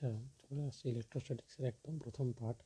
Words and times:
আচ্ছা 0.00 0.12
চলে 0.40 0.62
আসছে 0.68 0.84
ইলেকট্রোস্ট্যাটিক্সের 0.92 1.64
একদম 1.64 1.94
প্রথম 2.04 2.26
পার্ট 2.38 2.58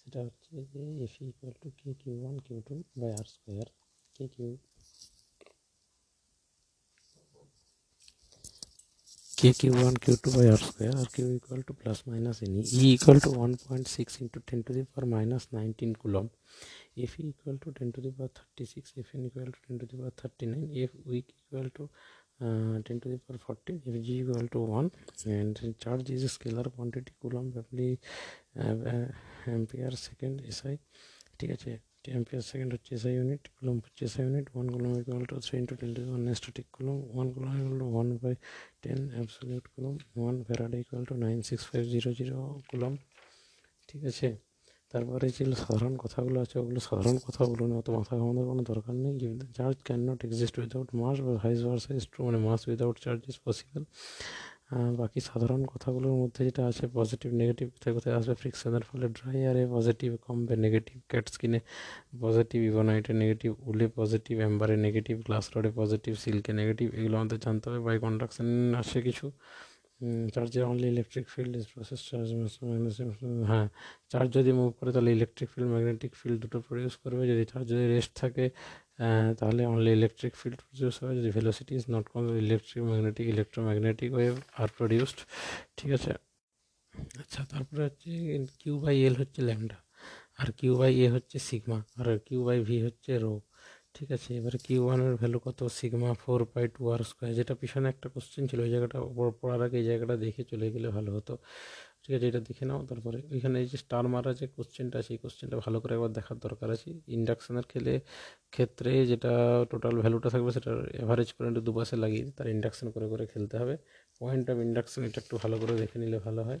সেটা 0.00 0.18
হচ্ছে 0.26 0.52
যে 0.72 0.82
F 1.04 1.14
equal 1.22 1.54
to 1.62 1.68
K 1.78 1.90
Q 2.00 2.14
one 2.22 2.36
Q 2.44 2.58
two 2.66 2.74
by 3.00 3.12
R 3.20 3.26
square 3.34 3.68
K 4.16 4.24
Q 4.34 4.50
K 9.30 9.50
Q 9.58 9.72
one 9.74 9.94
Q 10.02 10.14
two 10.22 10.28
by 10.36 10.46
R 10.54 10.60
square 10.60 10.94
R 11.02 11.08
Q 11.14 11.26
equal 11.38 11.60
to 11.68 11.72
plus 11.80 11.98
minus 12.08 12.36
N 12.44 12.52
E 12.76 12.84
equal 12.96 13.18
to 13.24 13.30
one 13.38 13.52
point 13.64 13.86
six 13.96 14.12
into 14.22 14.38
ten 14.48 14.58
to 14.66 14.70
the 14.76 14.82
power 14.84 15.04
minus 15.14 15.44
nineteen 15.56 15.92
coulomb 16.02 16.26
F 16.96 17.12
equal 17.22 17.56
to 17.62 17.68
ten 17.76 17.88
to 17.94 17.98
the 18.04 18.10
power 18.16 18.32
thirty 18.36 18.64
six 18.72 18.88
F 19.00 19.08
N 19.14 19.20
equal 19.28 19.48
to 19.54 19.60
ten 19.64 19.74
to 19.80 19.84
the 19.90 19.96
uh, 22.40 22.78
10 22.82 23.00
to 23.00 23.08
the 23.08 23.18
power 23.18 23.38
14 23.38 23.82
if 23.86 24.02
g 24.02 24.20
equal 24.20 24.46
to 24.48 24.60
1 24.60 24.90
and 25.26 25.54
charge 25.78 26.10
is 26.10 26.24
a 26.24 26.28
scalar 26.28 26.66
quantity 26.74 27.12
coulomb 27.20 27.48
uh, 27.56 29.06
ampere 29.56 29.94
second 30.06 30.36
SI 30.58 30.74
ঠিক 31.40 31.50
আছে? 31.56 31.72
Ampere 32.14 32.42
second 32.50 32.70
হচ্ছে 32.74 32.90
SI 32.98 33.14
unit 33.18 33.42
coulomb 33.56 33.76
হচ্ছে 33.84 34.02
SI 34.08 34.22
unit 34.26 34.46
one 34.54 34.66
coulomb 34.74 34.92
equal 35.00 35.24
to 35.30 35.36
three 35.46 35.54
into 35.62 35.74
ten 35.80 35.90
to 35.96 36.02
one 36.12 36.22
static 36.38 36.66
coulomb 36.76 36.98
one 37.14 37.26
coulomb 37.34 37.50
equal 37.60 37.76
to 37.82 37.86
one 37.94 38.08
by 38.22 38.34
ten 38.82 39.00
absolute 39.16 39.64
coulomb 39.74 39.94
one 40.20 40.34
farad 40.46 40.72
equal 40.82 41.02
to 41.10 41.14
nine 41.24 41.38
six 41.48 41.62
five 41.70 41.82
zero 41.94 42.10
zero 42.18 42.38
coulomb 42.70 42.92
ঠিক 43.88 44.00
আছে? 44.10 44.28
তারপরে 44.92 45.26
যেগুলো 45.36 45.56
সাধারণ 45.64 45.94
কথাগুলো 46.04 46.36
আছে, 46.44 46.56
ওগুলো 46.62 46.80
সাধারণ 46.88 47.16
কথা 47.26 47.42
বলুন 47.50 47.70
অত 47.80 47.88
মাথা 47.96 48.12
ঘামানোর 48.20 48.46
কোনো 48.50 48.62
দরকার 48.70 48.94
নেই। 49.04 49.14
Charge 49.58 49.76
can 49.86 50.00
not 50.08 50.20
exist 50.26 50.54
without 50.60 50.88
mass 51.00 51.16
বা 51.26 51.32
হাইস 51.44 51.60
ভার্সা 51.66 51.90
ইস 51.98 52.04
ট্রু 52.12 52.20
মানে 52.26 52.38
mass 52.46 52.60
without 52.68 52.96
charge 53.04 53.20
is 53.30 53.36
possible 53.46 53.82
বাকি 55.00 55.18
সাধারণ 55.30 55.62
কথাগুলোর 55.72 56.14
মধ্যে 56.22 56.40
যেটা 56.48 56.62
আছে 56.70 56.84
পজিটিভ 56.98 57.30
নেগেটিভ 57.40 57.66
কোথায় 57.74 57.92
কোথায় 57.96 58.14
আসবে 58.18 58.34
ফ্রিকশনের 58.40 58.84
ফলে 58.88 59.06
ড্রাই 59.16 59.38
আরে 59.50 59.62
পজিটিভ 59.76 60.10
কমবে 60.26 60.54
নেগেটিভ 60.64 60.96
ক্যাট 61.10 61.26
স্কিনে 61.34 61.60
পজিটিভ 62.24 62.58
ইভোনাইটে 62.70 63.12
নেগেটিভ 63.22 63.50
উলে 63.70 63.86
পজিটিভ 63.98 64.34
অ্যাম্বারে 64.42 64.76
নেগেটিভ 64.86 65.16
গ্লাস 65.26 65.44
রডে 65.54 65.70
পজিটিভ 65.80 66.12
সিল্কে 66.24 66.52
নেগেটিভ 66.60 66.88
এগুলো 66.98 67.14
আমাদের 67.20 67.38
জানতে 67.44 67.64
হবে 67.68 67.80
বাই 67.86 67.96
কন্ডাকশন 68.04 68.46
আসে 68.80 68.98
কিছু। 69.06 69.26
চার্জে 70.34 70.60
only 70.70 70.86
electric 70.94 71.26
field 71.34 71.52
is 71.60 71.64
process 71.74 72.00
charge 72.08 72.28
হ্যাঁ 73.50 73.66
চার্জ 74.12 74.28
যদি 74.38 74.50
মুভ 74.58 74.70
করে 74.78 74.90
তাহলে 74.96 75.10
ইলেকট্রিক 75.18 75.48
ফিল্ড 75.54 75.68
ম্যাগনেটিক 75.74 76.12
ফিল্ড 76.20 76.38
দুটো 76.44 76.58
প্রডিউস 76.66 76.94
করবে। 77.02 77.22
যদি 77.32 77.42
চার্জ 77.52 77.66
যদি 77.72 77.84
রেস্ট 77.94 78.12
থাকে 78.22 78.44
তাহলে 79.40 79.62
অনলি 79.74 79.90
ইলেকট্রিক 79.98 80.32
ফিল্ড 80.40 80.58
প্রডিউস 80.66 80.94
হবে। 81.00 81.12
যদি 81.20 81.30
velocity 81.38 81.72
is 81.78 81.84
not 81.94 82.06
com 82.12 82.24
electric 82.44 82.82
magnetic 82.90 83.26
electromagnetic 83.34 84.10
wave 84.16 84.34
are 84.60 84.68
produced 84.78 85.18
ঠিক 85.78 85.90
আছে? 85.98 86.12
আচ্ছা 87.22 87.40
তারপরে 87.52 87.80
হচ্ছে 87.88 88.10
কিউ 88.60 88.74
বাই 88.84 88.96
এল 89.08 89.14
হচ্ছে 89.22 89.40
ল্যামডা 89.48 89.78
আর 90.40 90.48
কিউ 90.58 90.72
বাই 90.80 90.92
এ 91.04 91.06
হচ্ছে 91.16 91.36
সিগমা 91.48 91.78
আর 92.00 92.06
কিউ 92.26 92.40
বাই 92.46 92.58
ভি 92.68 92.76
হচ্ছে 92.86 93.12
রো 93.24 93.32
ঠিক 93.96 94.08
আছে, 94.16 94.30
এবারে 94.38 94.58
কিউ 94.66 94.80
ওয়ানের 94.86 95.14
ভ্যালু 95.20 95.38
কত? 95.46 95.60
Sigma 95.78 96.10
four 96.22 96.40
by 96.52 96.66
two 96.74 96.82
R 96.94 97.00
square 97.10 97.32
যেটা 97.38 97.54
পিছনে 97.62 97.86
একটা 97.94 98.06
কোশ্চেন 98.14 98.44
ছিল, 98.50 98.58
ওই 98.66 98.70
জায়গাটা 98.74 98.98
পড়ার 99.40 99.60
আগে 99.66 99.76
এই 99.80 99.86
জায়গাটা 99.90 100.14
দেখে 100.24 100.42
চলে 100.50 100.66
গেলে 100.74 100.88
ভালো 100.96 101.10
হতো। 101.16 101.32
ঠিক 102.02 102.12
আছে, 102.16 102.26
এটা 102.30 102.40
দেখে 102.48 102.64
নাও, 102.70 102.80
তারপরে 102.90 103.18
ওইখানে 103.34 103.56
এই 103.62 103.66
যে 103.72 103.76
স্টার 103.84 104.04
মারা 104.14 104.30
যে 104.40 104.46
কোশ্চেনটা 104.56 104.98
সেই 105.08 105.18
কোশ্চেনটা 105.22 105.56
ভালো 105.64 105.76
করে 105.82 105.92
একবার 105.96 106.12
দেখার 106.18 106.38
দরকার 106.46 106.68
আছে। 106.76 106.88
ইন্ডাকশানের 107.16 107.66
খেলে, 107.72 107.94
ক্ষেত্রে 108.54 108.90
যেটা 109.10 109.32
টোটাল 109.72 109.94
ভ্যালুটা 110.04 110.28
থাকবে, 110.34 110.50
সেটা 110.56 110.70
অ্যাভারেজ 110.98 111.28
করে 111.36 111.46
একটু 111.50 111.62
দুপাশে 111.68 111.96
লাগিয়ে 112.04 112.24
তার 112.36 112.46
ইন্ডাকশান 112.56 112.86
করে 112.94 113.06
করে 113.12 113.24
খেলতে 113.32 113.54
হবে। 113.60 113.74
পয়েন্ট 114.20 114.46
অফ 114.52 114.56
ইন্ডাকশান 114.68 115.00
এটা 115.08 115.18
একটু 115.24 115.34
ভালো 115.42 115.56
করে 115.62 115.74
দেখে 115.82 115.96
নিলে 116.02 116.18
ভালো 116.26 116.42
হয়। 116.48 116.60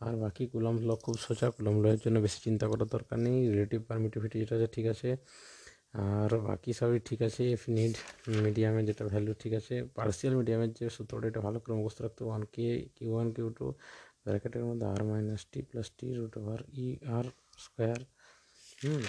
আর 0.00 0.14
বাকি 0.24 0.42
কুলম 0.52 0.76
ল 0.88 0.90
খুব 1.04 1.16
সোজা 1.26 1.46
কুলম 1.56 1.76
লয়ের 1.82 2.00
জন্য 2.04 2.16
বেশি 2.26 2.38
চিন্তা 2.46 2.64
করার 2.70 2.88
দরকার 2.94 3.18
নেই। 3.26 3.36
রিলেটিভ 3.52 3.80
পারমিটিভিটি 3.90 4.36
যেটা 4.42 4.54
আছে, 4.58 4.68
ঠিক 4.76 4.86
আছে। 4.94 5.08
আর 6.04 6.30
বাকি 6.48 6.70
সবই 6.80 6.98
ঠিক 7.08 7.20
আছে 7.28 7.42
এফ 7.54 7.62
নিড 7.76 7.94
মিডিয়ামের 8.44 8.84
যেটা 8.88 9.04
ভ্যালু 9.12 9.32
ঠিক 9.42 9.52
আছে 9.60 9.74
পার্সিয়াল 9.96 10.32
মিডিয়ামের 10.40 10.70
যে 10.78 10.86
সূত্রটা, 10.96 11.26
এটা 11.30 11.40
ভালো 11.46 11.58
করে 11.62 11.74
মুখস্থ 11.78 11.98
রাখতে 12.06 12.22
one 12.28 12.42
K 12.54 12.66
Q 12.96 13.10
one 13.16 13.28
Q 13.36 13.46
two 13.58 13.66
ব্র্যাকেটের 14.24 14.64
মধ্যে 14.68 14.86
আর 14.92 15.00
minus 15.10 15.42
T 15.52 15.60
plus 15.68 15.88
T 15.98 16.06
root 16.18 16.34
over 16.40 16.60
E 16.84 16.86
R 17.16 17.26
square 17.64 18.00
হুম, 18.80 19.02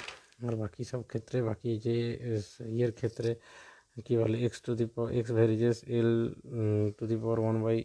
আর 0.47 0.53
বাকি 0.61 0.81
সব 0.91 1.01
ক্ষেত্রে, 1.11 1.37
বাকি 1.49 1.69
যে 1.85 1.95
ইয়ের 2.77 2.91
ক্ষেত্রে, 2.99 3.29
কী 4.05 4.13
বলে 4.21 4.37
X 4.47 4.59
to 4.65 4.71
the 4.79 4.85
power 4.93 5.09
X 5.19 5.31
varies 5.37 5.77
L 5.99 6.11
to 6.97 7.03
the 7.09 7.15
power 7.21 7.39
one 7.43 7.57
by 7.65 7.77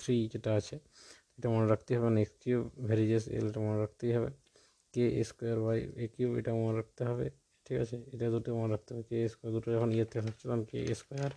three 0.00 0.16
যেটা 0.32 0.50
আছে, 0.60 0.76
এটা 1.36 1.48
মনে 1.54 1.66
রাখতে 1.72 1.90
হবে। 1.96 2.08
না 2.14 2.20
এক্স 2.24 2.36
কিউ 2.42 2.58
ভ্যারিজেস 2.88 3.24
এলটা 3.38 3.58
মনে 3.66 3.78
রাখতেই 3.84 4.12
হবে। 4.16 4.30
K 4.94 5.04
square 5.28 5.58
by 5.66 5.78
A 6.02 6.06
Q 6.14 6.28
এটা 6.40 6.52
মনে 6.62 6.74
রাখতে 6.80 7.02
হবে। 7.10 7.26
ঠিক 7.66 7.76
আছে? 7.84 7.96
এটা 8.14 8.26
দুটো 8.34 8.50
মনে 8.60 8.70
রাখতে 8.74 8.90
হবে 8.94 9.04
কে 9.10 9.16
স্কোয়ার 9.32 9.50
দুটো 9.56 9.68
যখন 9.76 9.90
ইয়েতে 9.96 10.16
থাকছে 10.26 10.44
তখন 10.48 10.62
K 10.70 10.78
square 11.00 11.32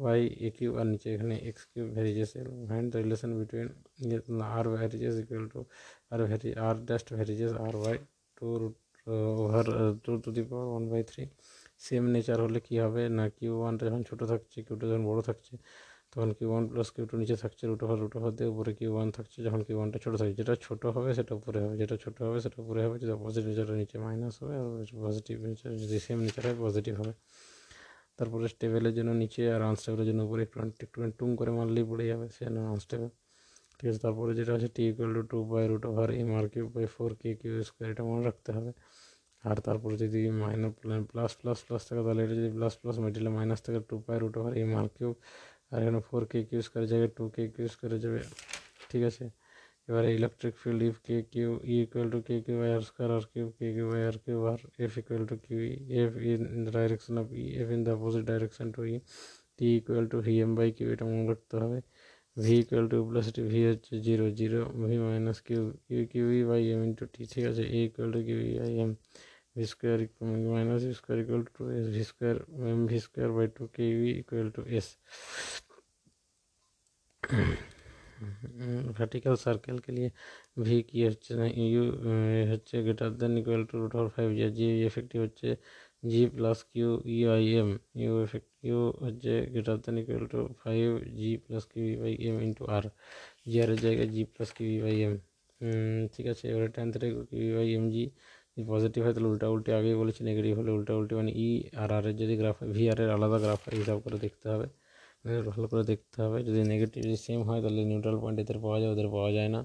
Y 0.00 0.20
A 0.46 0.48
Q 0.56 0.70
আর 0.80 0.86
নিচে 0.92 1.08
এখানে 1.16 1.34
X 1.48 1.62
Q 1.72 1.84
varies 1.94 2.30
find 2.70 2.86
the 2.92 2.98
relation 3.04 3.30
between 3.38 3.68
R 4.56 4.64
varies 4.76 5.14
equal 5.22 5.44
to 5.52 5.60
R 6.12 6.20
vary 6.28 6.50
R 6.66 6.76
dust 6.88 7.08
varies 7.18 7.52
R 7.66 7.74
Y 7.80 7.96
two 8.36 8.46
root 8.60 8.76
over 9.42 9.66
two 10.04 10.10
to 10.24 10.28
the 10.36 10.42
power 10.48 10.66
one 10.72 10.84
by 10.92 11.02
three 11.10 11.22
same 11.86 12.04
nature 12.14 12.38
হলে 12.44 12.60
কী 12.66 12.74
হবে? 12.84 13.02
না 13.18 13.24
Q 13.36 13.52
ওয়ানটা 13.60 13.82
যখন 13.88 14.02
ছোটো 14.10 14.24
থাকছে 14.32 14.58
কিউটা 14.66 14.84
যখন 14.90 15.02
বড়ো 15.10 15.22
থাকছে 15.28 15.52
তখন 16.12 16.30
Q 16.38 16.48
one 16.52 16.64
plus 16.70 16.88
Q 16.94 17.04
two 17.10 17.14
নিচে 17.22 17.36
থাকছে 17.42 17.62
রুট 17.70 17.80
ওভার 17.84 17.96
রুট 18.02 18.14
ওভার 18.18 18.32
দিয়ে 18.38 18.48
উপরে 18.54 18.70
কিউ 18.78 18.90
ওয়ান 18.96 19.08
থাকছে, 19.16 19.38
যখন 19.46 19.60
কিউ 19.66 19.76
ওয়ানটা 19.78 19.98
ছোটো 20.04 20.16
থাকছে 20.20 20.34
যেটা 20.40 20.54
ছোটো 20.66 20.86
হবে 20.94 21.10
সেটা 21.18 21.32
উপরে 21.40 21.58
হবে, 21.64 21.74
যেটা 21.82 21.96
ছোটো 22.04 22.20
হবে 22.26 22.38
সেটা 22.44 22.58
উপরে 22.64 22.80
হবে 22.84 22.96
যদি 23.02 23.12
অপোজিট 23.18 23.42
নেচারটা 23.48 23.74
নিচে 23.82 23.96
মাইনাস 24.04 24.34
হবে, 24.40 24.54
আর 24.62 24.68
পজিটিভ 25.06 25.36
নেচার 25.46 25.70
যদি 25.82 25.96
সেম 26.06 26.18
নেচার 26.26 26.42
হয় 26.46 26.56
পজিটিভ 26.64 26.94
হবে। 27.00 27.12
তারপরে 28.18 28.44
স্টেবেলের 28.54 28.94
জন্য 28.98 29.10
নিচে 29.22 29.42
আর 29.54 29.60
আনস্টেবলের 29.70 30.06
জন্য 30.10 30.20
উপরে 30.28 30.42
একটু 30.46 30.56
একটু 30.86 30.98
টুম 31.18 31.30
করে 31.38 31.50
মারলেই 31.58 31.84
পড়ে 31.90 32.04
যাবে, 32.10 32.26
সে 32.36 32.42
আনস্টেবল 32.74 33.10
ঠিক 33.78 33.86
আছে, 33.90 34.00
তারপরে 34.06 34.30
যেটা 34.38 34.52
আছে 34.58 34.68
T 34.76 34.82
equal 34.90 35.10
to 35.16 35.22
two 35.32 35.38
by 35.52 35.64
root 35.70 35.84
over 35.90 36.08
M 36.20 36.30
R 36.38 36.46
Q 36.52 36.64
by 36.74 36.86
four 36.94 37.10
K 37.20 37.28
Q 37.40 37.52
square 37.68 37.88
এটা 37.94 38.02
মনে 38.10 38.22
রাখতে 38.28 38.50
হবে। 38.56 38.70
আর 39.48 39.56
তারপরে 39.66 39.94
যদি 40.04 40.20
মাইনাস 40.42 40.72
প্লাস 41.10 41.32
প্লাস 41.40 41.58
প্লাস 41.66 41.82
থাকে, 41.88 42.02
তাহলে 42.06 42.20
এটা 42.26 42.34
যদি 42.40 42.50
প্লাস 42.56 42.74
প্লাস 42.80 42.96
মেটিলে 43.04 43.30
মাইনাস 43.38 43.60
থাকে 43.66 43.80
two 43.88 43.96
by 44.06 44.16
root 44.22 44.34
over 44.40 44.52
M 44.62 44.70
R 44.80 44.88
Q 44.96 45.10
আর 45.72 45.78
এখানে 45.82 46.00
ফোর 46.08 46.22
কে 46.30 46.38
কিউ 46.48 46.60
স্কোয়ার 46.66 46.84
জায়গায় 46.90 47.12
টু 47.16 47.24
কে 47.34 47.42
কিউ 47.54 47.66
স্কোয়ারে 47.74 47.98
যাবে 48.04 48.20
ঠিক 48.90 49.02
আছে 49.10 49.24
এবারে 49.88 50.08
electric 50.18 50.54
field 50.62 50.80
if 50.88 50.96
K 51.06 51.16
Q 51.32 51.50
E 51.64 51.74
equal 51.84 52.08
to 52.12 52.18
K 52.26 52.34
Q 52.44 52.56
by 52.60 52.70
R 52.76 52.82
square 52.88 53.10
R 53.16 53.24
Q 53.32 53.46
K 53.58 53.66
Q 53.74 53.86
by 53.92 54.02
R 54.10 54.16
Q 54.24 54.38
R 54.52 54.60
F 54.84 54.92
equal 55.00 55.22
to 55.30 55.34
Q 55.44 55.58
E 55.64 55.74
F 55.98 56.12
in 56.26 56.42
the 56.64 56.70
direction 56.76 57.14
of 57.22 57.26
E 57.34 57.44
F 57.60 57.68
in 57.74 57.80
the 57.86 57.92
opposite 57.98 58.24
direction 58.30 58.66
to 58.74 58.80
E 58.86 58.96
T 59.58 59.66
equal 59.78 60.04
to 60.12 60.16
V 60.26 60.34
M 60.44 60.52
by 60.58 60.68
Q 60.76 60.88
এটা 60.94 61.04
মনে 61.08 61.24
রাখতে 61.30 61.54
হবে 61.62 61.78
V 62.36 62.54
equal 62.62 62.86
to 62.92 62.96
plus 63.08 63.26
T 63.36 63.42
V 63.50 63.60
হচ্ছে 63.68 63.94
zero 64.06 64.24
zero 64.40 64.60
V 64.82 64.96
minus 65.04 65.38
Q 65.46 65.62
Q 65.86 66.02
Q 66.12 66.26
E 66.32 66.42
by 66.50 66.62
M 66.72 66.80
into 66.88 67.04
T 67.14 67.22
ঠিক 67.32 67.44
আছে 67.50 67.62
A 67.70 67.78
equal 67.86 68.08
to 68.14 68.20
Q 68.28 68.38
E 68.44 68.52
by 68.58 68.72
M 68.82 68.90
V 69.57 69.63
square 69.65 69.99
minus 70.47 70.81
V 70.83 70.93
square 70.93 71.17
equal 71.19 71.43
to 71.49 71.61
S 71.77 71.85
V 71.95 72.03
square 72.03 72.35
M 72.67 72.81
V 72.87 72.97
square 72.99 73.29
by 73.37 73.47
two 73.55 73.63
Q 73.75 73.95
E 74.03 74.11
equal 74.21 74.47
to 74.55 74.61
S 74.77 74.87
vertical 78.97 79.35
circle 79.37 79.77
के 79.79 79.91
लिए 79.91 80.09
V 80.59 80.77
কি 80.89 80.99
হচ্ছে 81.03 81.31
না 81.33 81.45
you 81.63 81.83
হচ্ছে 82.51 82.75
greater 82.85 83.11
than 83.19 83.33
equal 83.41 83.63
to 83.69 83.75
root 83.81 83.93
over 83.95 84.09
five 84.15 84.29
G 84.37 84.45
G 84.57 84.67
effective 84.85 85.19
হচ্ছে 85.25 85.49
G 86.03 86.21
plus 86.35 86.59
Q 86.71 86.89
E 87.07 87.17
I 87.35 87.43
M 87.61 87.69
U 88.01 88.13
effect 88.25 88.49
U 88.67 88.79
হচ্ছে 89.03 89.33
greater 89.53 89.77
than 89.83 89.95
equal 90.01 90.25
to 90.33 90.39
five 90.61 90.87
G 91.17 91.29
plus 91.45 91.63
Q 91.71 91.83
E 91.85 91.95
by 92.01 92.13
M 92.27 92.37
into 92.47 92.63
R 92.75 92.83
G 93.49 93.57
R 93.63 93.69
এর 93.69 93.79
জায়গায় 93.85 94.09
G 94.15 94.21
plus 94.33 94.49
Q 94.57 94.67
E 94.69 94.79
by 94.85 94.95
M 95.05 95.13
ঠিক 96.13 96.25
আছে 96.33 96.43
এবারে 96.51 96.69
ten 96.75 96.87
থেকে 96.93 97.07
Q 97.29 97.41
E 97.43 97.51
by 97.57 97.67
M 97.77 97.85
G 97.93 98.03
positive 98.72 99.00
হয় 99.04 99.14
তাহলে 99.14 99.28
উল্টা 99.32 99.46
উল্টে 99.54 99.70
আগেই 99.78 99.96
বলেছি 100.02 100.20
নেগেটিভ 100.28 100.52
হলে 100.60 100.70
উল্টা 100.76 100.92
উল্টে 100.98 101.14
মানে 101.20 101.30
ই 101.46 101.48
আর 101.82 101.90
আর 101.96 102.04
এর 102.10 102.14
যদি 102.22 102.34
গ্রাফ 102.40 102.58
ভি 102.74 102.84
আর 102.92 102.98
এর 103.04 103.10
আলাদা 103.16 103.38
গ্রাফ 103.44 103.60
হিসাব 103.80 103.98
করে 104.04 104.18
দেখতে 104.24 104.46
হবে। 104.52 104.66
ভালো 105.50 105.66
করে 105.72 105.84
দেখতে 105.92 106.16
হবে। 106.24 106.38
যদি 106.48 106.60
নেগেটিভ 106.72 107.00
যদি 107.06 107.18
সেম 107.26 107.40
হয়, 107.48 107.60
তাহলে 107.64 107.80
নিউট্রাল 107.90 108.16
পয়েন্ট 108.22 108.38
এদের 108.44 108.58
পাওয়া 108.64 108.78
যায়, 108.82 108.90
ওদের 108.94 109.08
পাওয়া 109.14 109.30
যায় 109.36 109.50
না। 109.54 109.60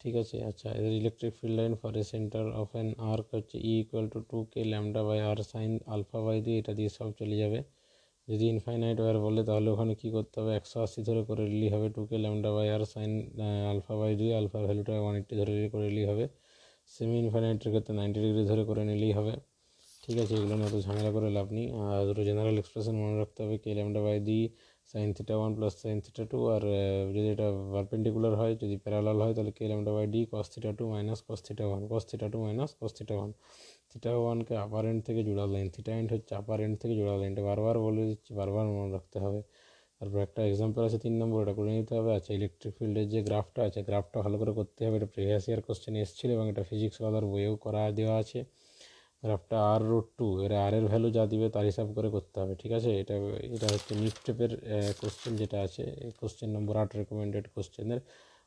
ঠিক 0.00 0.14
আছে? 0.22 0.36
আচ্ছা 0.50 0.68
এদের 0.78 0.92
electric 1.00 1.32
field 1.38 1.56
line 1.60 1.72
for 1.80 1.92
a 2.00 2.04
centre 2.12 2.44
of 2.62 2.70
an 2.80 2.88
arc 3.12 3.26
হচ্ছে 3.36 3.56
E 3.70 3.72
equal 3.82 4.06
to 4.12 4.18
two 4.30 4.38
K 4.52 4.60
lambda 4.72 5.02
by 5.08 5.18
R 5.30 5.38
sine 5.52 5.72
alpha 5.94 6.18
by 6.26 6.38
দিয়ে 6.46 6.56
এটা 6.60 6.72
দিয়ে 6.78 6.90
সব 6.98 7.08
চলে 7.20 7.36
যাবে। 7.42 7.58
যদি 8.28 8.44
ইনফাইনাইট 8.54 8.98
ওয়ার 9.02 9.16
বলে, 9.26 9.40
তাহলে 9.48 9.68
ওখানে 9.74 9.92
কী 10.00 10.08
করতে 10.16 10.36
হবে? 10.40 10.52
একশো 10.58 10.76
আশি 10.86 11.00
ধরে 11.08 11.22
করে 11.28 11.42
নিলেই 11.50 11.70
হবে 11.74 11.86
two 11.96 12.02
K 12.10 12.16
lambda 12.24 12.50
by 12.56 12.68
R 12.76 12.82
sine 12.94 13.12
alpha 13.72 13.94
by 14.00 14.12
দুই 14.20 14.30
আলফা 14.40 14.58
ভ্যালুটা 14.66 14.92
ওয়ান 15.04 15.14
এইট্টি 15.18 15.34
ধরে 15.40 15.52
করে 15.72 15.84
নিলেই 15.90 16.06
হবে। 16.10 16.24
সেমি 16.94 17.16
ইনফাইনাইটের 17.24 17.70
ক্ষেত্রে 17.72 17.92
নাইনটি 17.98 18.18
ডিগ্রি 18.24 18.42
ধরে 18.50 18.62
করে 18.68 18.82
নিলেই 18.90 19.12
হবে। 19.18 19.34
ঠিক 20.04 20.16
আছে 20.22 20.32
এগুলো 20.38 20.54
নিয়ে 20.58 20.68
অত 20.70 20.76
ঝামেলা 20.86 21.10
করে 21.16 21.28
লাভ 21.36 21.48
নেই। 21.56 21.66
আর 21.82 22.00
দুটো 22.08 22.22
জেনারেল 22.28 22.56
এক্সপ্রেশন 22.62 22.94
মনে 23.02 23.16
রাখতে 23.22 23.38
হবে 23.44 23.56
K 23.64 23.70
lambda 23.78 24.00
by 24.06 24.18
D 24.28 24.38
sine 24.90 25.08
theta 25.16 25.34
one 25.40 25.50
plus 25.56 25.74
sine 25.82 25.98
theta 26.04 26.24
two 26.30 26.38
আর 26.54 26.62
যদি 27.16 27.28
এটা 27.34 27.48
পারপেন্ডিকুলার 27.74 28.34
হয়, 28.40 28.52
যদি 28.62 28.76
প্যারালাল 28.84 29.18
হয়, 29.24 29.34
তাহলে 29.36 29.52
K 29.58 29.64
lambda 29.70 29.92
by 29.96 30.06
D 30.14 30.20
cos 30.32 30.46
theta 30.52 30.70
two 30.78 30.84
minus 30.94 31.20
cos 31.28 31.40
theta 31.46 31.64
one 31.70 31.82
cos 31.90 32.04
theta 32.10 32.26
two 32.32 32.38
minus 32.44 32.70
cos 32.80 32.92
theta 32.98 33.14
one 33.18 33.30
theta 33.90 34.10
ওয়ানকে 34.22 34.54
upper 34.64 34.82
and 34.90 35.00
থেকে 35.06 35.20
জোড়া 35.28 35.44
line 35.54 35.68
theta 35.74 35.92
and 36.00 36.08
হচ্ছে 36.14 36.32
আপার 36.40 36.58
এন্ড 36.66 36.76
থেকে 36.82 36.94
জোড়া 37.00 37.14
লাইনটা 37.20 37.42
বারবার 37.50 37.76
বলে 37.86 38.02
দিচ্ছি, 38.10 38.30
বারবার 38.40 38.64
মনে 38.76 38.90
রাখতে 38.96 39.16
হবে। 39.24 39.40
তারপর 39.98 40.18
একটা 40.26 40.40
এক্সাম্পল 40.50 40.80
আছে 40.88 40.98
তিন 41.04 41.14
নম্বর 41.22 41.38
এটা 41.44 41.54
করে 41.58 41.70
নিতে 41.78 41.92
হবে। 41.98 42.10
আচ্ছা 42.18 42.32
ইলেকট্রিক 42.38 42.72
ফিল্ডের 42.78 43.06
যে 43.14 43.20
গ্রাফটা 43.28 43.60
আছে 43.68 43.80
গ্রাফটা 43.88 44.18
ভালো 44.24 44.36
করে 44.40 44.52
করতে 44.58 44.80
হবে। 44.86 44.96
এটা 45.00 45.08
প্রিভিয়াস 45.14 45.44
ইয়ার 45.48 45.60
কোশ্চেনে 45.66 45.98
এসেছিল 46.04 46.28
এবং 46.36 46.46
এটা 46.52 46.62
ফিজিক্স 46.70 46.96
ওয়ালার 47.02 47.24
বইয়েও 47.32 47.54
করা 47.64 47.82
দেওয়া 47.98 48.16
আছে। 48.22 48.40
গ্রাফটা 49.22 49.56
আর 49.72 49.80
রুট 49.90 50.06
টু 50.18 50.26
এর 50.44 50.52
আর 50.66 50.72
এর 50.78 50.84
ভ্যালু 50.90 51.08
যা 51.16 51.24
দিবে 51.32 51.46
তার 51.54 51.64
হিসাব 51.70 51.88
করে 51.96 52.08
করতে 52.16 52.36
হবে, 52.42 52.54
ঠিক 52.62 52.72
আছে? 52.78 52.90
এটা 53.02 53.14
এটা 53.56 53.66
হচ্ছে 53.74 53.92
নিফটেপের 54.02 54.52
কোশ্চেন 55.00 55.32
যেটা 55.40 55.58
আছে 55.66 55.82
কোশ্চেন 56.20 56.48
নম্বর 56.56 56.74
আট 56.82 56.90
রেকমেন্ডেড 57.00 57.44
কোশ্চেনের 57.54 58.00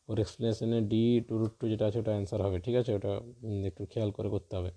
ওর 0.09 0.17
এক্সপ্লেনেশনে 0.23 0.79
ডি 0.91 1.03
টু 1.27 1.33
রুট 1.41 1.53
টু 1.59 1.65
যেটা 1.71 1.85
আছে, 1.89 1.97
ওটা 2.03 2.11
অ্যান্সার 2.15 2.39
হবে, 2.45 2.57
ঠিক 2.65 2.75
আছে? 2.81 2.91
ওটা 2.97 3.11
একটু 3.69 3.83
খেয়াল 3.91 4.09
করে 4.17 4.29
করতে 4.35 4.53
হবে। 4.57 4.71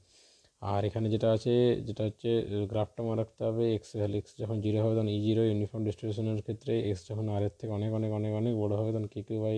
আর 0.62 0.82
এখানে 0.88 1.06
যেটা 1.14 1.28
আছে, 1.36 1.52
যেটা 1.88 2.02
হচ্ছে 2.08 2.28
গ্রাফটা 2.70 3.00
মনে 3.06 3.18
রাখতে 3.22 3.42
হবে 3.48 3.64
এক্স 3.76 3.90
ভ্যালু 3.98 4.14
এক্স 4.20 4.32
যখন 4.42 4.56
জিরো 4.64 4.78
হবে 4.82 4.94
তখন 4.96 5.10
ই 5.16 5.18
জিরো 5.26 5.42
ইউনিফর্ম 5.50 5.82
ডিস্ট্রিবিউশনের 5.86 6.38
ক্ষেত্রে 6.46 6.72
এক্স 6.90 7.02
যখন 7.10 7.26
আর 7.34 7.42
এর 7.46 7.54
থেকে 7.60 7.72
অনেক 7.78 7.90
অনেক 7.98 8.10
অনেক 8.18 8.32
অনেক 8.40 8.52
বড়ো 8.62 8.74
হবে 8.78 8.90
তখন 8.94 9.06
K 9.12 9.20
Q 9.28 9.38
by 9.44 9.56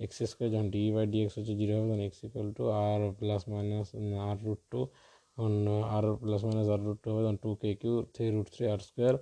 X 0.00 0.16
square 0.30 0.48
যখন 0.54 0.68
ডি 0.74 0.82
বাই 0.96 1.04
ডি 1.12 1.18
এক্স 1.24 1.34
হচ্ছে 1.38 1.54
জিরো 1.60 1.72
হবে 1.76 1.86
তখন 1.88 2.02
X 2.06 2.18
equal 2.26 2.48
to 2.56 2.64
R 2.82 3.00
plus 3.20 3.42
minus 3.52 3.88
R 4.26 4.36
root 4.46 4.60
two 4.72 4.80
তখন 5.36 5.54
R 5.94 6.04
plus 6.22 6.42
minus 6.46 6.68
R 6.74 6.80
root 6.86 6.98
two 7.02 7.08
হবে 7.12 7.22
তখন 7.26 7.38
two 7.44 7.50
K 7.62 7.70
Q 7.82 7.94
three 8.14 8.26
root 8.36 8.48
three 8.54 8.64
R 8.74 8.80
square 8.88 9.14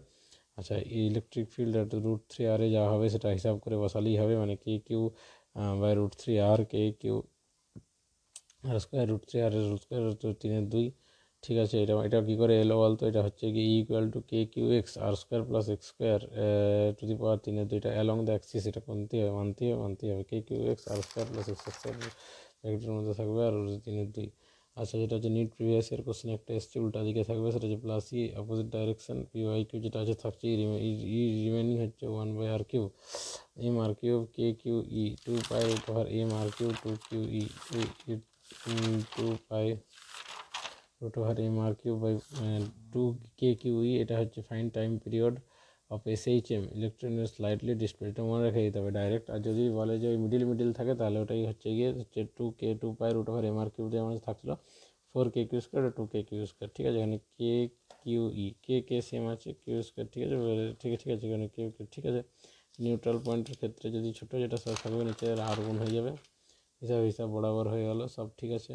আচ্ছা 0.58 0.74
electric 1.02 1.46
field 1.54 1.74
root 2.06 2.20
three 2.30 2.42
আরে 2.54 2.66
যা 2.74 2.82
হবে 2.92 3.06
সেটা 3.14 3.28
হিসাব 3.36 3.54
করে 3.64 3.76
বসালেই 3.82 4.16
হবে 4.22 4.34
মানে 4.42 4.54
K 4.62 4.72
Q 4.86 5.02
by 5.80 5.92
root 5.98 6.12
three 6.20 6.32
R 6.50 6.60
K 6.72 6.80
Q 7.00 7.16
R 8.68 8.76
square 8.84 9.06
root 9.10 9.22
three 9.28 9.38
R 9.46 9.52
square 9.82 10.02
তিনের 10.42 10.64
দুই 10.74 10.86
ঠিক 11.44 11.58
আছে, 11.64 11.76
এটা 11.84 11.94
এটা 12.08 12.18
কী 12.28 12.34
করে 12.42 12.54
এলো 12.62 12.74
বলতো? 12.82 13.02
এটা 13.10 13.20
হচ্ছে 13.26 13.46
কি 13.54 13.62
equal 13.78 14.04
to 14.14 14.20
K 14.30 14.38
Q 14.52 14.66
X 14.78 14.92
R 15.06 15.14
square 15.20 15.42
plus 15.48 15.66
X 15.74 15.86
square 15.92 16.20
to 16.96 17.02
the 17.08 17.14
power 17.20 17.38
তিনের 17.44 17.66
দুইটা 17.72 17.90
অ্যালং 17.96 18.18
দ্য 18.26 18.32
অ্যাক্সিস 18.34 18.62
এটা 18.70 18.80
মানতেই 18.88 19.20
হবে? 19.22 19.32
মানতেই 19.40 19.68
হবে 19.70 19.78
মানতেই 19.84 20.08
হবে। 20.12 20.24
K 20.30 20.36
Q 20.48 20.60
X 20.72 20.84
R 20.92 20.98
square 21.06 21.26
plus 21.32 21.46
X 21.52 21.62
square 21.76 21.96
মধ্যে 22.96 23.14
থাকবে 23.20 23.40
আর 23.48 23.54
তিনের 23.84 24.08
দুই। 24.16 24.28
আচ্ছা 24.76 24.96
যেটা 25.00 25.14
হচ্ছে 25.16 25.30
নিট 25.36 25.48
প্রিভিয়াস 25.56 25.86
ইয়ার 25.90 26.02
কোশ্চেন 26.06 26.30
একটা 26.36 26.52
এসছে 26.58 26.76
উল্টা 26.82 27.00
দিকে 27.08 27.22
থাকবে, 27.30 27.48
সেটা 27.54 27.66
হচ্ছে 27.66 27.80
plus 27.84 28.04
e 28.18 28.20
opposite 28.42 28.68
direction 28.74 29.18
P 29.30 29.40
Y 29.46 29.62
Q 29.68 29.78
যেটা 29.84 29.98
আছে, 30.02 30.14
থাকছে 30.24 30.46
ই 30.52 30.56
রিমেনিং 31.44 31.76
হচ্ছে 31.84 32.04
one 32.14 32.28
by 32.36 32.48
R 32.56 32.62
Q 32.70 32.84
M 33.66 33.76
R 33.84 33.92
Q 34.00 34.16
K 34.36 34.46
Q 34.62 34.76
e 35.02 35.04
two 35.24 35.32
pi 35.48 35.64
over 35.74 36.04
M 36.20 36.30
R 36.40 36.48
Q 36.56 36.68
two 36.82 36.90
Q 37.06 37.22
e 37.40 37.42
two 39.14 39.26
pi 39.48 39.66
root 41.00 41.14
over 41.20 41.36
M 41.46 41.56
R 41.66 41.72
Q 41.80 41.94
by 42.02 42.14
two 42.92 43.02
K 43.38 43.48
Q 43.62 43.76
এটা 44.02 44.14
হচ্ছে 44.20 44.40
fine 44.48 44.66
time 44.76 44.90
period 45.04 45.34
of 45.90 46.02
S 46.14 46.22
H 46.32 46.46
M 46.56 46.64
ইলেকট্রনের 46.76 47.26
slightly 47.34 47.72
display 47.82 48.06
এটা 48.12 48.22
মনে 48.30 48.42
রেখে 48.46 48.60
দিতে 48.66 48.78
হবে 48.80 48.92
direct 48.98 49.26
আর 49.34 49.40
যদি 49.48 49.64
বলে 49.78 49.94
যে 50.02 50.06
ওই 50.12 50.18
মিডিল 50.24 50.42
মিডিল 50.50 50.70
থাকে, 50.78 50.92
তাহলে 51.00 51.18
ওটাই 51.24 51.42
হচ্ছে 51.50 51.68
গিয়ে 51.76 51.90
হচ্ছে 52.00 52.20
two 52.36 52.44
K 52.60 52.68
two 52.80 52.88
pi 52.98 53.10
root 53.16 53.26
over 53.30 53.44
M 53.50 53.56
R 53.62 53.68
Q 53.74 53.86
দিয়ে 53.92 54.02
আমাদের 54.04 54.22
থাকছিলো 54.28 54.54
four 55.10 55.26
K 55.34 55.40
Q 55.50 55.60
square 55.66 55.84
two 55.98 56.02
K 56.12 56.18
Q 56.28 56.42
square 56.50 56.70
ঠিক 56.76 56.84
আছে? 56.88 56.98
এখানে 57.00 57.16
K 57.38 57.52
Q 58.02 58.22
E 58.44 58.46
K 58.64 58.76
K 58.88 58.96
same 59.08 59.24
আছে 59.34 59.48
কিউ 59.62 59.76
স্কোয়ার 59.88 60.06
ঠিক 60.12 60.22
আছে? 60.26 60.36
ঠিক 60.80 60.90
আছে 60.94 60.98
ঠিক 61.02 61.10
আছে, 61.14 61.24
এখানে 61.28 61.46
কিউ 61.54 61.66
কিউ 61.76 61.84
ঠিক 61.94 62.04
আছে? 62.10 62.20
নিউট্রাল 62.84 63.18
পয়েন্টের 63.26 63.56
ক্ষেত্রে 63.60 63.86
যদি 63.96 64.08
ছোটো 64.18 64.34
যেটা 64.42 64.58
থাকবে 64.82 65.02
নিচে 65.08 65.26
আর 65.50 65.58
গুণ 65.66 65.76
হয়ে 65.82 65.94
যাবে। 65.98 66.12
হিসাব 66.84 67.02
হিসাব 67.10 67.28
বরাবর 67.34 67.66
হয়ে 67.72 67.84
গেল, 67.90 68.00
সব 68.16 68.26
ঠিক 68.40 68.50
আছে। 68.58 68.72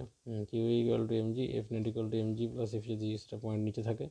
Q 0.50 0.64
equal 0.80 1.04
to 1.10 1.14
MG 1.22 1.44
F 1.60 1.66
net 1.74 1.86
equal 1.90 2.08
to 2.12 2.16
MG 2.24 2.46
plus 2.54 2.72
F 2.78 2.84
যদি 2.92 3.06
এক্সট্রা 3.16 3.38
পয়েন্ট 3.44 3.62
নিচে 3.68 3.82
থাকে, 3.90 4.06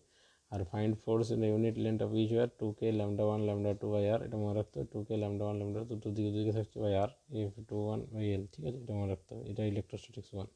আর 0.52 0.60
find 0.72 0.92
force 1.02 1.26
in 1.34 1.40
unit 1.50 1.76
length 1.84 2.00
of 2.06 2.10
each 2.22 2.30
wire 2.36 2.48
two 2.60 2.66
K 2.78 2.86
lambda 2.98 3.24
one 3.28 3.40
lambda 3.48 3.70
two 3.80 3.86
by 3.92 4.04
R 4.14 4.20
এটা 4.26 4.36
মনে 4.42 4.54
রাখতে 4.58 4.74
হবে 4.78 4.88
two 4.94 4.98
K 5.06 5.14
lambda 5.22 5.44
one 5.46 5.56
lambda 5.60 5.80
two 5.88 5.94
দুদিকে 6.02 6.30
দুদিকে 6.34 6.52
থাকছে 6.58 6.76
by 6.82 6.94
R 7.02 7.10
F 7.42 7.52
two 7.68 7.76
one 7.86 8.00
by 8.14 8.26
L 8.34 8.42
ঠিক 8.52 8.62
আছে? 8.68 8.78
এটা 8.84 8.92
মনে 9.00 9.08
রাখতে 9.12 9.30
হবে, 9.34 9.44
এটা 9.50 9.62
ইলেকট্রোস্ট্যাটিক্স 9.72 10.30
ওয়ান 10.34 10.46